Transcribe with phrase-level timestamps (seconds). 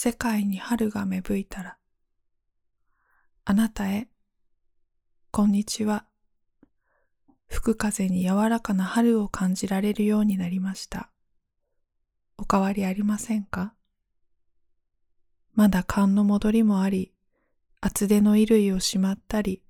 [0.00, 1.76] 世界に春が芽吹いたら、
[3.44, 4.06] あなたへ、
[5.32, 6.04] こんにちは。
[7.48, 11.10] 吹く風に柔らかな春を感じられるようになりました。
[12.36, 13.74] お変わりありませんか？
[15.54, 17.12] まだ寒の戻りもあり、
[17.80, 19.64] 厚手の衣類をしまったり、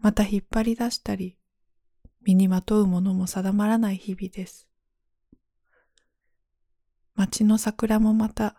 [0.00, 1.36] また引っ張り出したり、
[2.22, 4.66] 身にまとうものも定まらない日々です。
[7.14, 8.56] 街の桜もまた、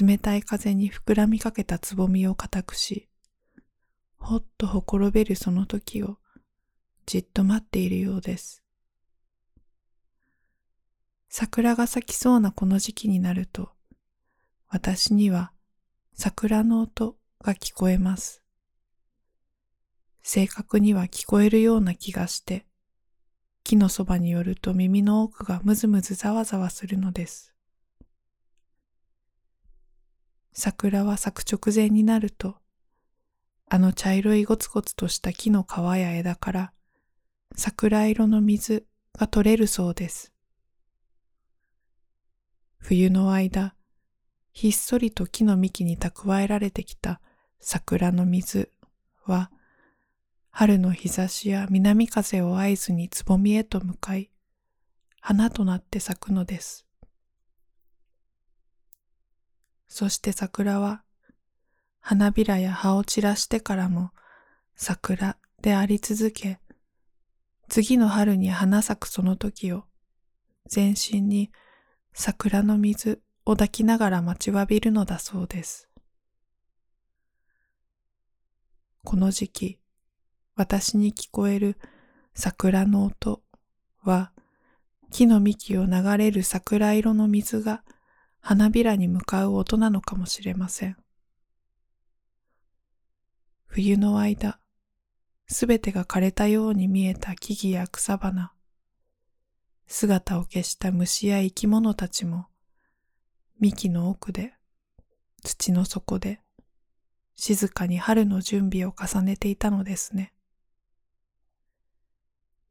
[0.00, 3.08] 冷たい風に膨らみかけたつぼみを固くし、
[4.16, 6.18] ほっとほころべるその時を
[7.06, 8.64] じっと待っているようです。
[11.28, 13.70] 桜が咲きそうなこの時期になると、
[14.68, 15.52] 私には
[16.14, 18.42] 桜の音が聞こえます。
[20.22, 22.66] 正確には聞こえるような気がして、
[23.62, 27.53] 木のそばに寄ると耳の奥がむずむずざわざわするのです。
[30.54, 32.56] 桜は咲く直前になると、
[33.68, 36.72] あの茶色いゴツゴツとした木の皮や枝から
[37.56, 38.86] 桜色の水
[39.18, 40.32] が取れるそうです。
[42.78, 43.74] 冬の間、
[44.52, 47.20] ひっそりと木の幹に蓄えられてきた
[47.58, 48.70] 桜の水
[49.24, 49.50] は、
[50.50, 54.30] 春の日差しや南風を合図につぼみへと向かい、
[55.20, 56.86] 花となって咲くのです。
[59.96, 61.04] そして桜は、
[62.00, 64.10] 花びらや葉を散らしてからも
[64.74, 66.58] 桜であり続け、
[67.68, 69.84] 次の春に花咲くその時を、
[70.66, 71.52] 全身に
[72.12, 75.88] 桜の水を抱きながら待ちわびるのだそうです。
[79.04, 79.78] この時期、
[80.56, 81.78] 私に聞こえる
[82.34, 83.44] 桜の音
[84.02, 84.32] は、
[85.12, 87.84] 木の幹を流れる桜色の水が
[88.46, 90.98] 花びらに向かう音なのかもしれません。
[93.64, 94.60] 冬の間、
[95.46, 98.52] すべてが枯れたように見えた木々や草花、
[99.86, 102.48] 姿を消した虫や生き物たちも、
[103.60, 104.52] 幹の奥で、
[105.42, 106.42] 土の底で、
[107.36, 110.34] 静かに春の準備を重ねていたのですね。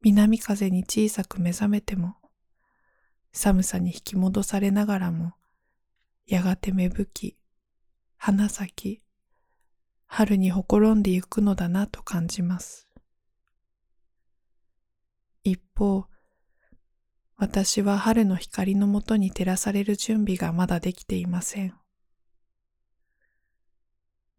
[0.02, 2.14] 南風に小さく目覚めても、
[3.32, 5.34] 寒さに引き戻されながらも、
[6.26, 7.36] やがて芽吹き、
[8.16, 9.02] 花咲き、
[10.06, 12.88] 春にほころんでゆくのだなと感じます。
[15.42, 16.06] 一方、
[17.36, 21.74] 私は春の光のもとに照らされる準備がまだできていません。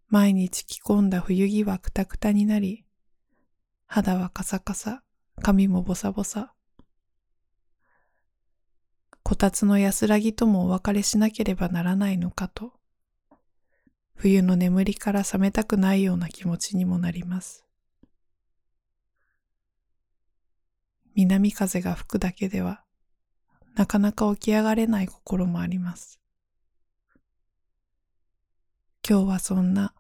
[0.08, 2.84] 毎日着込んだ冬着はくたくたになり、
[3.86, 5.04] 肌はカサカサ、
[5.44, 6.55] 髪もボサボサ。
[9.28, 12.74] こたつの安らぎともお別れしなければならないのかと、
[14.14, 17.66] 冬の眠りから覚めたくないような気持ちにもなります。
[21.16, 22.84] 南風が吹くだけでは、
[23.74, 26.22] なかなか起き上がれない心もあります。
[29.10, 29.96] 今日はそんな、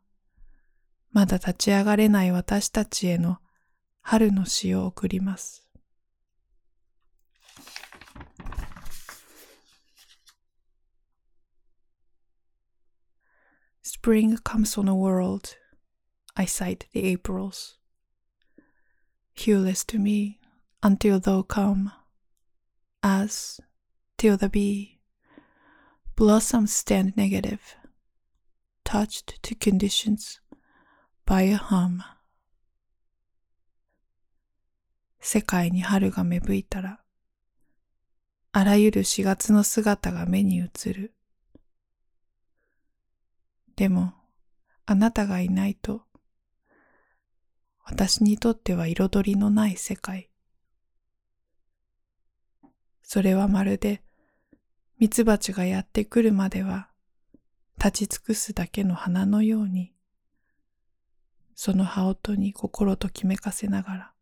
[1.13, 3.39] まだ立ち上がれない私たちへの
[4.01, 5.64] 春の詩を送ります。
[13.85, 15.57] Spring comes on a world.
[16.35, 17.77] I sight the Aprils.
[19.37, 20.39] Hueless to me
[20.81, 21.91] until thou come,
[23.03, 23.59] as
[24.17, 25.01] till the bee
[26.15, 27.75] blossoms stand negative,
[28.83, 30.41] touched to conditions
[31.23, 32.01] by a hum.
[35.19, 37.03] 世界に春が芽吹いたら、
[38.51, 41.13] あらゆる四月の姿が目に映る。
[43.75, 44.13] でも、
[44.85, 46.03] あなたがいないと、
[47.83, 50.29] 私にとっては彩りのない世界。
[53.03, 54.01] それはまるで、
[54.97, 56.89] ミツバチがやってくるまでは、
[57.77, 59.93] 立ち尽くすだけの花のように、
[61.53, 64.14] その葉音に心ときめかせながら、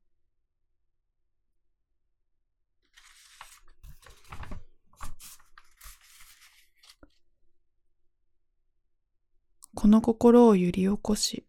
[9.83, 11.45] この心を揺り起こし、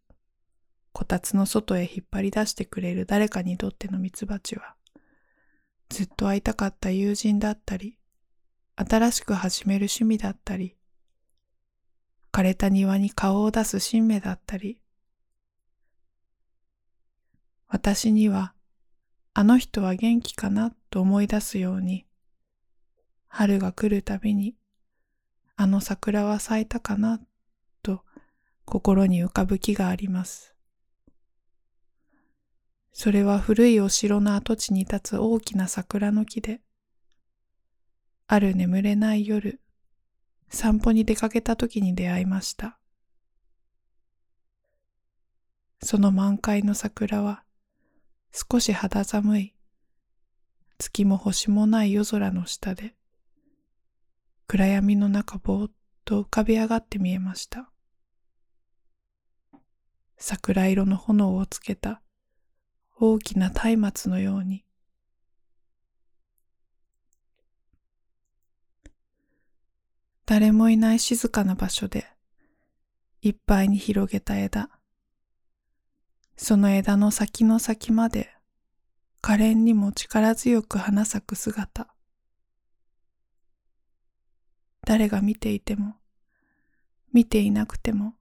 [0.93, 4.75] こたつの外へ引っ張り出してくれる誰かにとってのミツバチは、
[5.89, 7.97] ずっと会いたかった友人だったり、
[8.75, 10.75] 新しく始める趣味だったり、
[12.33, 14.81] 枯れた庭に顔を出す新芽だったり、
[17.69, 18.53] 私には、
[19.33, 22.05] あの人は元気かなと思い出すように、
[23.29, 24.57] 春が来るたびに、
[25.55, 27.21] あの桜は咲いたかな
[28.65, 30.55] 心に浮かぶ木があります。
[32.93, 36.61] それは古いお城の跡地に立つ大きな桜の木で、
[38.27, 39.61] ある眠れない夜、
[40.49, 42.79] 散歩に出かけた時に出会いました。
[45.85, 47.45] その満開の桜は
[48.33, 49.55] 少し肌寒い
[50.79, 52.95] 月も星もない夜空の下で
[54.47, 55.71] 暗闇の中ぼーっ
[56.07, 57.71] と浮かび上がって見えました。
[60.17, 62.01] 桜色の炎をつけた
[62.97, 64.65] 大きな松明のように。
[70.27, 72.07] 誰もいない静かな場所で
[73.21, 74.71] いっぱいに広げた枝。
[76.37, 78.31] その枝の先の先まで
[79.21, 81.95] 可憐にも力強く花咲く姿。
[84.87, 85.97] 誰が見ていても
[87.13, 88.15] 見ていなくても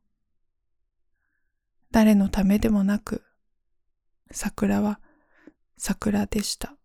[1.94, 3.24] 誰のためでもなく
[4.32, 5.00] 桜は
[5.78, 6.76] 桜でした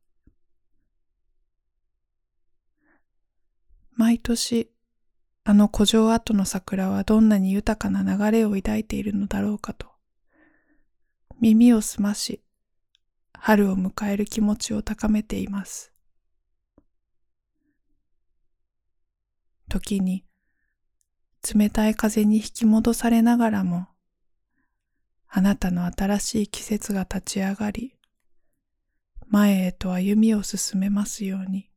[3.96, 4.70] 毎年
[5.42, 9.98] あの古城跡の桜はどんなに豊かな流れを抱いているのだろうかと
[11.40, 12.42] 耳を澄まし、
[13.32, 15.92] 春を迎える気持ちを高めています。
[19.68, 20.24] 時に
[21.54, 23.86] 冷たい風に引き戻されながらも、
[25.30, 27.94] あなたの新しい季節が立ち上がり、
[29.28, 31.70] 前へと歩みを進めますように。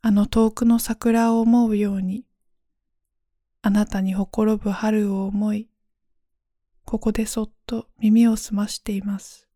[0.00, 2.24] あの遠くの桜を思うように、
[3.62, 5.68] あなたにほころぶ春を思い、
[6.84, 9.48] ここでそっと耳を澄ましています。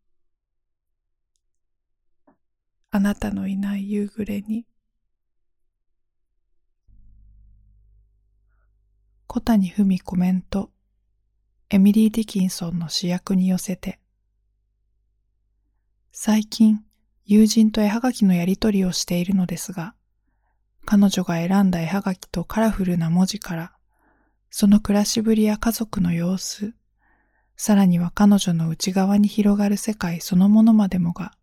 [2.91, 4.67] あなたのいない夕暮れに。
[9.27, 10.72] 小谷文コメント。
[11.73, 13.99] エミリー・ディキンソンの主役に寄せて。
[16.11, 16.83] 最近、
[17.25, 19.95] 友人と絵はがきのやりとりをしているのですが、
[20.85, 23.73] 彼女が選んだ絵はがきとカラフルな文字から、
[24.51, 26.75] その暮らしぶりや家族の様子、
[27.57, 31.33] さらには彼女の内側に広がる世界そのものまでもが、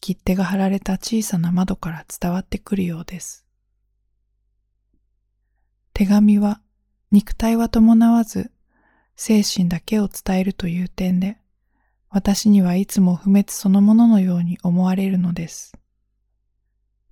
[0.00, 3.46] 切手が貼られた小さな窓から伝わってくるようです。
[5.92, 6.60] 手紙は
[7.12, 8.50] 肉体は伴わず
[9.16, 11.38] 精神だけを伝えるという点で、
[12.10, 15.72] 私にはいつも不滅そのもののように思われるのです。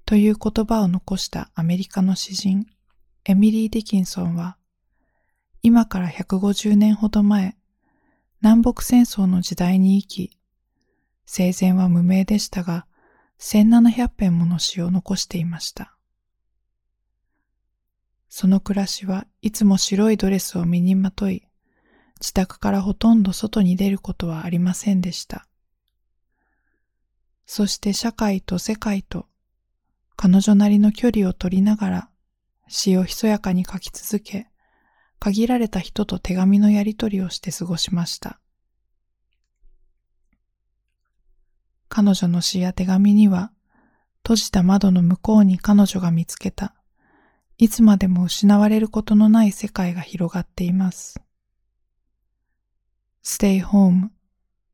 [0.06, 2.66] という言葉を残したアメリカの詩人、
[3.24, 4.58] エミリー・ディキンソンは、
[5.62, 7.56] 今から150年ほど前、
[8.42, 10.38] 南北戦争の時代に生き、
[11.24, 12.86] 生前は無名でしたが、
[13.40, 15.96] 1700編もの詩を残していました。
[18.28, 21.48] その暮らしはいつも白いドレスを身にまとい、
[22.20, 25.46] 自宅からほとんど外に出ることはありませんでした。
[27.46, 29.26] そして社会と世界と
[30.16, 32.10] 彼女なりの距離を取りながら
[32.68, 34.48] 詩をひそやかに書き続け、
[35.18, 38.40] 限られた人と手紙のやり取りをして過ごしました。
[41.88, 43.52] 彼女の詩や手紙には、
[44.22, 46.74] 閉じた窓の向こうに彼女が見つけた、
[47.58, 51.20] いつまでも失われることのない世界が広がっています。
[53.24, 54.10] Stay home,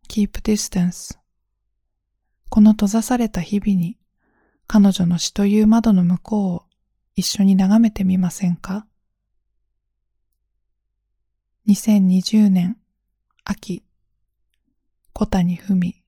[0.09, 1.17] keep distance.
[2.49, 3.97] この閉ざされた日々に、
[4.67, 6.65] 彼女の死という窓の向こうを
[7.15, 8.87] 一緒に眺めてみませんか
[11.69, 12.77] ？2020年
[13.45, 13.85] 秋
[15.13, 16.00] 小谷文